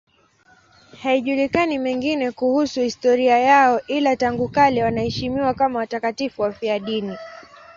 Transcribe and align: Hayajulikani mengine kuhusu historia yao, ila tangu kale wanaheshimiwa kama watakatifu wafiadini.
Hayajulikani 1.01 1.79
mengine 1.79 2.31
kuhusu 2.31 2.81
historia 2.81 3.37
yao, 3.39 3.81
ila 3.87 4.15
tangu 4.15 4.47
kale 4.49 4.83
wanaheshimiwa 4.83 5.53
kama 5.53 5.79
watakatifu 5.79 6.41
wafiadini. 6.41 7.17